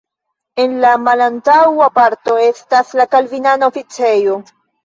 [0.63, 4.43] En la malantaŭa parto estas la kalvinana oficejo.